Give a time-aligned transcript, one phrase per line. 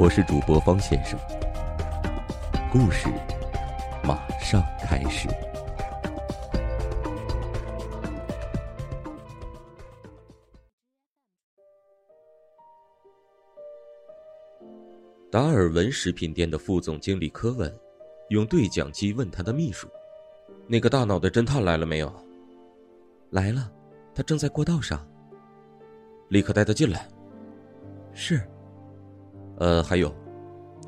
[0.00, 1.18] 我是主播方先生，
[2.70, 3.08] 故事
[4.04, 5.28] 马上开始。
[15.32, 17.76] 达尔文食品店的副总经理科文，
[18.28, 19.88] 用对讲机问他的秘书
[20.68, 22.14] ：“那个大脑的侦探来了没有
[23.30, 23.68] ？”“来了，
[24.14, 25.04] 他正在过道上。
[26.30, 27.08] ”“立刻带他进来。
[28.14, 28.40] ”“是。
[29.58, 30.14] ”“呃，还有，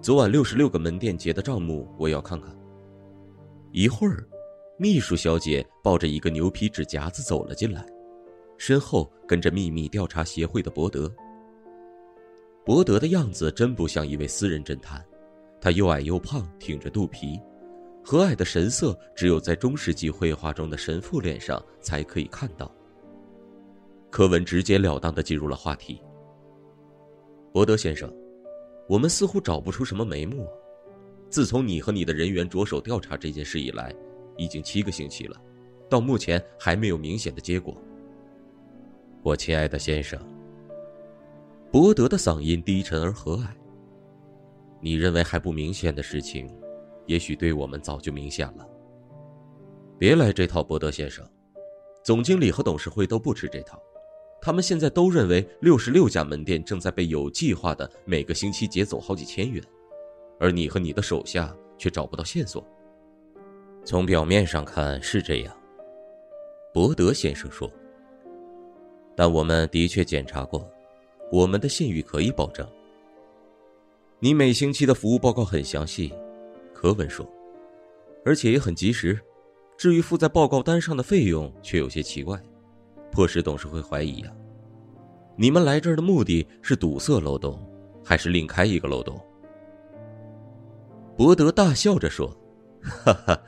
[0.00, 2.56] 昨晚六十六个门店结的账目，我要看看。”
[3.72, 4.24] 一会儿，
[4.78, 7.84] 秘书小姐抱着一个牛皮纸夹子走了进来，
[8.58, 11.12] 身后跟着秘密调查协会的伯德。
[12.64, 15.04] 伯德的样子真不像一位私人侦探，
[15.60, 17.40] 他又矮又胖，挺着肚皮，
[18.04, 22.72] 和蔼的神色只有在中世纪绘画中的神父脸上才可以看到。
[24.10, 26.00] 柯文直截了当的进入了话题。
[27.52, 28.12] 伯德先生，
[28.90, 30.48] 我们似乎找不出什么眉目。
[31.28, 33.94] 自从你和你的人员着手调查这件事以来，
[34.36, 35.40] 已经七个星期了，
[35.88, 37.80] 到目前还没有明显的结果。
[39.22, 40.20] 我亲爱的先生。
[41.70, 43.46] 伯德的嗓音低沉而和蔼。
[44.80, 46.52] 你认为还不明显的事情，
[47.06, 48.68] 也许对我们早就明显了。
[50.00, 51.24] 别来这套，伯德先生。
[52.02, 53.80] 总经理和董事会都不吃这套，
[54.42, 59.62] 他们现在都认为六十六家门店正在被有计划的每个星期劫走好几千元，
[60.38, 62.66] 而你和你的手下却找不到线索。
[63.84, 65.56] 从表面上看是这样，
[66.72, 67.70] 伯德先生说。
[69.14, 70.68] 但我们的确检查过。
[71.32, 72.68] 我们的信誉可以保证。
[74.18, 76.12] 你每星期的服务报告很详细，
[76.74, 77.24] 柯文说，
[78.24, 79.16] 而且也很及时。
[79.76, 82.36] 至于附在报告单上的费用，却有些奇怪，
[83.10, 84.32] 迫使董事会怀疑呀。
[85.36, 87.58] 你们来这儿的目的是堵塞漏洞，
[88.04, 89.20] 还是另开一个漏洞？
[91.16, 92.34] 伯德大笑着说
[92.82, 93.42] ：“哈哈，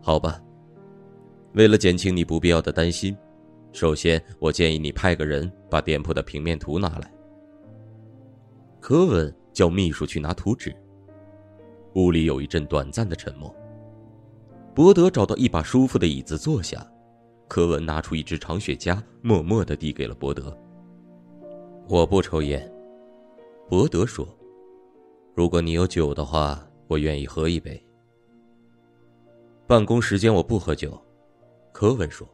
[0.00, 0.40] 好吧。
[1.54, 3.16] 为了减轻你不必要的担心，
[3.72, 7.12] 首先我建议你派个人把店铺的平面图拿来。”
[8.80, 10.74] 柯文叫秘书去拿图纸。
[11.94, 13.54] 屋里有一阵短暂的沉默。
[14.74, 16.84] 伯德找到一把舒服的椅子坐下，
[17.54, 20.52] 柯文拿出一支长雪茄，默默的递给了伯德。
[21.88, 22.68] 我不抽烟，
[23.68, 24.26] 伯德说。
[25.36, 27.80] 如果你有酒的话，我愿意喝一杯。
[29.68, 31.00] 办公时间我不喝酒，
[31.70, 32.26] 柯文说。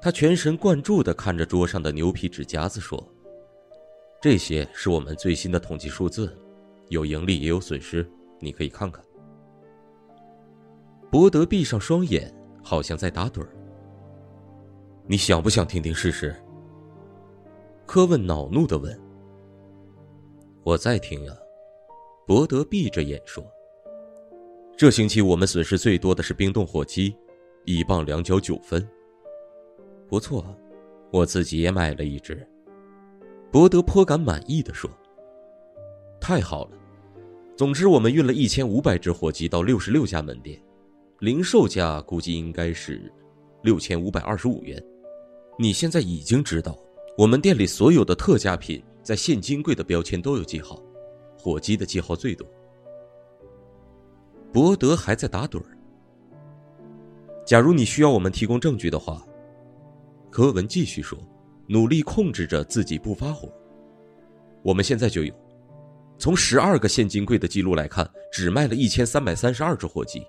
[0.00, 3.06] 他全神贯注的看着桌上的牛皮纸夹子说。
[4.22, 6.34] 这些是我们最新的统计数字，
[6.88, 8.10] 有盈利也有损失，
[8.40, 9.04] 你可以看看。
[11.10, 13.54] 伯德闭上双眼，好像在打盹儿。
[15.06, 16.34] 你想不想听听试试？
[17.86, 18.98] 科问恼怒的问。
[20.62, 21.32] 我在听呀，
[22.24, 23.44] 伯德闭着眼说。
[24.76, 27.14] 这星期我们损失最多的是冰冻火鸡，
[27.64, 28.88] 一磅两角九分。
[30.08, 30.56] 不错，
[31.10, 32.46] 我自己也买了一只。
[33.50, 34.88] 伯德颇感满意的说
[36.20, 36.78] ：“太好了，
[37.56, 40.62] 总之我们运了一千五百只火鸡到六十六家门店，
[41.18, 43.12] 零售价估计应该是
[43.62, 44.82] 六千五百二十五元。
[45.58, 46.78] 你现在已经知道，
[47.16, 50.82] 我们店里所有的特价品在现金柜的标签都有记号，
[51.38, 52.46] 火鸡的记号最多。”
[54.52, 55.78] 伯德还在打盹儿。
[57.46, 59.24] 假如你需要我们提供证据的话，
[60.30, 61.18] 柯文继续说。
[61.68, 63.50] 努力控制着自己不发火。
[64.62, 65.32] 我们现在就有，
[66.18, 70.22] 从十二个现金柜的记录来看，只卖了一千三百三十二只火鸡。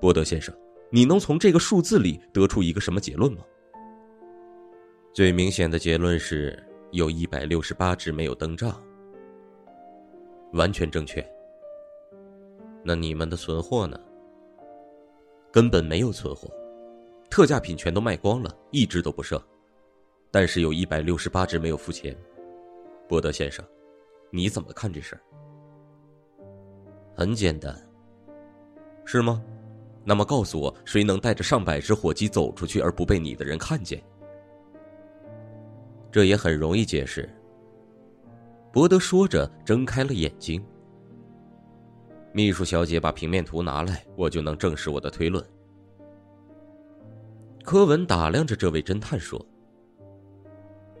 [0.00, 0.54] 波德先生，
[0.90, 3.38] 你能从这个数字里得出一个什么结论吗？
[5.14, 8.82] 最明显的结论是有一百六十八只没有登账。
[10.54, 11.24] 完全正确。
[12.82, 13.96] 那你们的存货呢？
[15.52, 16.50] 根本没有存货，
[17.30, 19.40] 特价品全都卖光了，一只都不剩。
[20.32, 22.16] 但是有一百六十八只没有付钱，
[23.08, 23.64] 波德先生，
[24.30, 25.22] 你怎么看这事儿？
[27.14, 27.72] 很简单，
[29.04, 29.40] 是吗？
[30.04, 34.02] 那么告诉我，谁能带着上百只火鸡走出去而不被你的人看见？
[36.14, 37.28] 这也很容易解释。
[38.72, 40.64] 伯德说着，睁开了眼睛，
[42.32, 45.44] 秘书小姐把平面图拿来，我就能证实我的推论。
[47.64, 49.44] 柯文打量着这位侦探说：“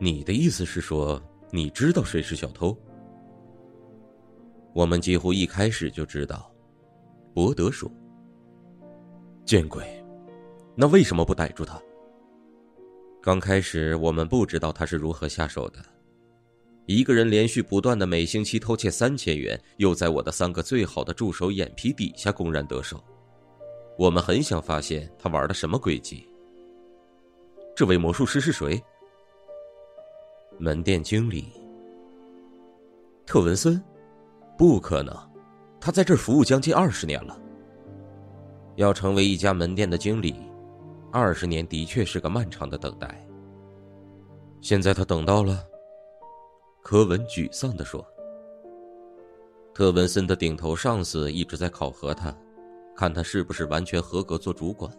[0.00, 1.22] 你的意思是说，
[1.52, 2.76] 你知道谁是小偷？”
[4.74, 6.52] 我们几乎一开始就知道。
[7.32, 7.88] 伯德说
[9.46, 9.84] ：“见鬼，
[10.74, 11.80] 那为什么不逮住他？”
[13.24, 15.78] 刚开始我们不知道他是如何下手的。
[16.84, 23.02] 一个人连续不断的每星期偷窃三千元，又在我的三个最好的助手眼皮底下公然得手，
[23.96, 26.28] 我们很想发现他玩的什么诡计。
[27.74, 28.78] 这位魔术师是谁？
[30.58, 31.46] 门店经理
[33.24, 33.82] 特文森？
[34.58, 35.16] 不可能，
[35.80, 37.40] 他在这儿服务将近二十年了。
[38.76, 40.36] 要成为一家门店的经理，
[41.16, 43.24] 二十年的确是个漫长的等待。
[44.60, 45.64] 现在他等到了。
[46.82, 48.04] 柯文沮丧地说
[49.72, 52.36] ：“特文森的顶头上司一直在考核他，
[52.96, 54.92] 看他是不是完全合格做主管。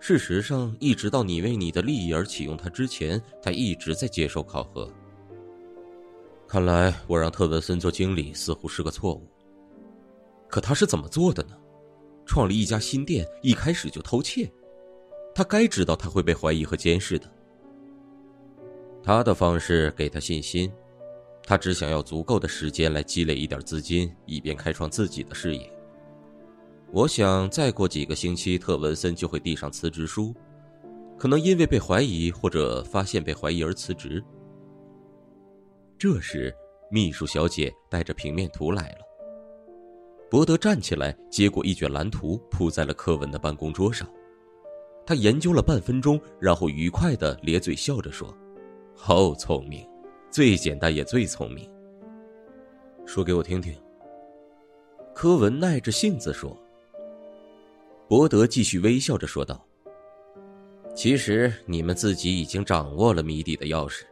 [0.00, 4.90] 事实上，一直到你为你的利益而启用他之前，他一直在接受考核。
[6.48, 9.28] 看来我让特文森做经理似乎是个错误。
[10.48, 11.54] 可他是怎么做的呢？
[12.24, 14.50] 创立一家新店，一开始就偷窃，
[15.36, 17.30] 他该知道他会被怀疑和监视的。”
[19.04, 20.72] 他的方式给他信心，
[21.44, 25.70] 他只想要足够的时间来积累一点资金，以便开创自己的事业。
[26.90, 30.34] 我想再过几个星期，特文森就会递上辞职书，
[31.18, 34.24] 可能因为被怀疑或者发现被怀疑而辞职。
[35.98, 36.54] 这时，
[36.90, 38.98] 秘书小姐带着平面图来了。
[40.30, 44.08] 伯德站起来，接过一卷蓝图，铺在了柯文的办公桌上。
[45.06, 48.36] 他研究了半分钟，然后愉快的咧嘴笑着说。
[48.92, 49.88] 好聪明，
[50.30, 51.70] 最简单也最聪明。
[53.06, 53.72] 说给我听听。
[55.14, 56.54] 柯文耐着性子说。
[58.08, 59.64] 伯德继续微笑着说道
[60.94, 64.02] ：“其实你们自己已经掌握了谜底的钥匙。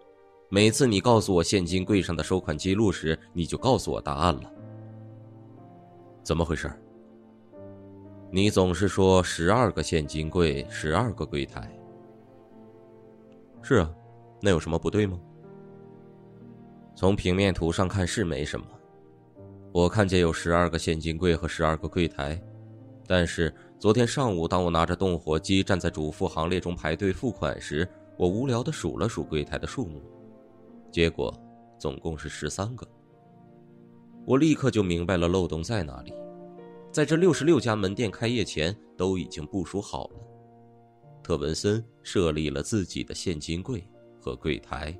[0.49, 4.52] 每次你告诉我现金柜上的收款记录时，你就告诉我答案了。
[6.23, 6.70] 怎么回事？
[8.35, 11.71] 你总是说十二个现金柜，十二个柜台。
[13.63, 13.95] 是啊。”
[14.43, 15.21] 那有什么不对吗？
[16.97, 18.67] 从平面图上看是没什么，
[19.71, 22.37] 我看见有十二个现金柜和十二个柜台，
[23.07, 30.03] 但是昨天上午当我拿着动火机站在主妇行列中排队付款时，我无聊的数了数柜台的数目，
[30.91, 31.33] 结果
[31.79, 32.85] 总共是十三个。
[34.27, 36.13] 我立刻就明白了漏洞在哪里，
[36.94, 40.20] 在这六十六家门店开业前都已经部署好了，
[41.25, 43.85] 特文森设立了自己的现金柜。
[44.25, 44.96] 和柜台。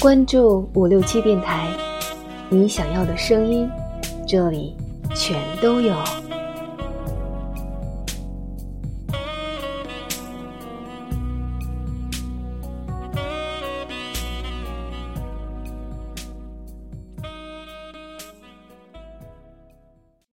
[0.00, 1.76] 关注五六七电台，
[2.48, 3.68] 你想要的声音，
[4.28, 4.76] 这里
[5.16, 6.27] 全都有。